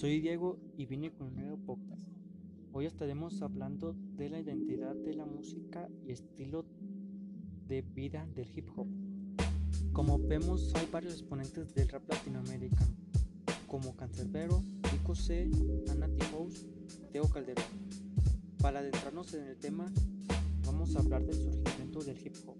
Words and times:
Soy 0.00 0.18
Diego 0.18 0.58
y 0.78 0.86
vine 0.86 1.12
con 1.12 1.26
un 1.26 1.36
nuevo 1.36 1.58
podcast. 1.58 2.00
Hoy 2.72 2.86
estaremos 2.86 3.42
hablando 3.42 3.94
de 4.16 4.30
la 4.30 4.40
identidad 4.40 4.94
de 4.94 5.12
la 5.12 5.26
música 5.26 5.90
y 6.06 6.12
estilo 6.12 6.64
de 7.68 7.82
vida 7.82 8.26
del 8.34 8.48
hip 8.56 8.66
hop. 8.76 8.86
Como 9.92 10.18
vemos, 10.18 10.74
hay 10.74 10.88
varios 10.90 11.12
exponentes 11.12 11.74
del 11.74 11.90
rap 11.90 12.08
latinoamericano, 12.08 12.96
como 13.66 13.94
Cancerbero, 13.94 14.62
Pico 14.90 15.14
C, 15.14 15.50
Anati 15.90 16.24
House, 16.30 16.66
Teo 17.12 17.28
Calderón. 17.28 17.66
Para 18.62 18.78
adentrarnos 18.78 19.34
en 19.34 19.48
el 19.48 19.58
tema, 19.58 19.92
vamos 20.64 20.96
a 20.96 21.00
hablar 21.00 21.26
del 21.26 21.36
surgimiento 21.36 22.02
del 22.02 22.16
hip 22.26 22.36
hop. 22.46 22.56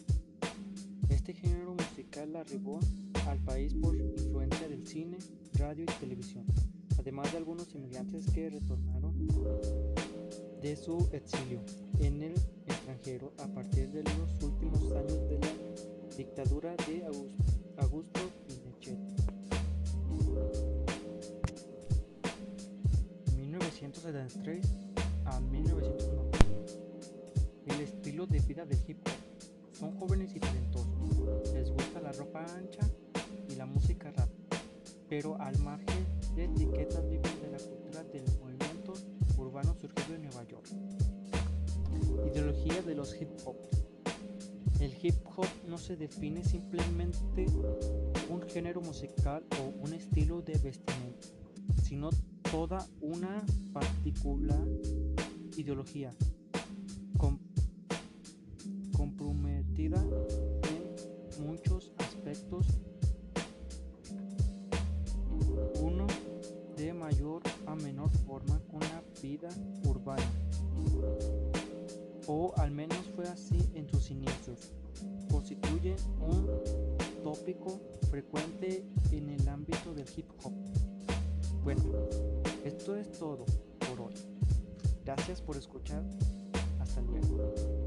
Este 1.09 1.33
género 1.33 1.75
musical 1.75 2.37
arribó 2.37 2.81
al 3.27 3.39
país 3.39 3.73
por 3.73 3.97
influencia 3.97 4.69
del 4.69 4.87
cine, 4.87 5.17
radio 5.55 5.85
y 5.85 6.01
televisión, 6.01 6.45
además 7.01 7.33
de 7.33 7.39
algunos 7.39 7.75
inmigrantes 7.75 8.27
que 8.31 8.51
retornaron 8.51 9.15
de 10.61 10.77
su 10.77 11.09
exilio 11.13 11.63
en 11.99 12.23
el 12.23 12.35
extranjero 12.67 13.33
a 13.39 13.47
partir 13.47 13.91
de 13.91 14.03
los 14.03 14.43
últimos 14.43 14.83
años 14.93 15.29
de 15.31 15.39
la 15.39 16.15
dictadura 16.15 16.77
de 16.87 17.03
Augusto 17.79 18.21
Pinochet. 18.47 18.99
1973 23.35 24.67
a 25.25 25.41
1990. 25.41 26.39
El 27.65 27.81
estilo 27.81 28.27
de 28.27 28.41
vida 28.41 28.67
del 28.67 28.79
hip 28.87 28.99
hop. 29.07 29.73
Son 29.73 29.99
jóvenes 29.99 30.37
y 30.37 30.41
talentosos. 30.41 31.55
Les 31.55 31.71
gusta 31.71 32.03
la 32.03 32.13
ropa 32.13 32.45
ancha 32.57 32.87
y 33.49 33.55
la 33.55 33.65
música 33.65 34.11
rap. 34.11 34.29
Pero 35.09 35.41
al 35.41 35.59
margen 35.61 36.10
de 36.35 36.45
etiquetas 36.45 37.09
viven 37.09 37.41
de 37.41 37.51
la 37.51 37.59
cultura 37.59 38.05
del 38.05 38.25
movimiento 38.39 38.93
urbano 39.37 39.75
surgido 39.75 40.15
en 40.15 40.23
Nueva 40.23 40.45
York. 40.45 40.67
Ideología 42.31 42.83
de 42.83 42.95
los 42.95 43.21
hip 43.21 43.31
hop. 43.45 43.57
El 44.81 44.95
hip 45.03 45.15
hop 45.37 45.47
no 45.69 45.77
se 45.77 45.97
define 45.97 46.45
simplemente 46.45 47.47
un 48.31 48.43
género 48.49 48.81
musical 48.81 49.45
o 49.61 49.83
un 49.83 49.93
estilo 49.93 50.41
de 50.43 50.57
vestimenta, 50.59 51.29
sino 51.83 52.11
toda 52.51 52.87
una 53.01 53.45
particular 53.73 54.67
ideología 55.57 56.11
urbana 69.85 70.31
o 72.27 72.55
al 72.59 72.71
menos 72.71 72.99
fue 73.17 73.27
así 73.27 73.59
en 73.75 73.89
sus 73.89 74.11
inicios, 74.11 74.73
constituye 75.31 75.97
un 76.21 76.47
tópico 77.25 77.81
frecuente 78.09 78.85
en 79.11 79.31
el 79.31 79.49
ámbito 79.49 79.93
del 79.95 80.07
hip 80.17 80.31
hop. 80.45 80.53
Bueno, 81.65 81.83
esto 82.65 82.95
es 82.95 83.11
todo 83.13 83.45
por 83.79 84.01
hoy. 84.01 84.15
Gracias 85.05 85.43
por 85.43 85.57
escuchar. 85.57 86.05
Hasta 86.79 87.01
luego. 87.01 87.80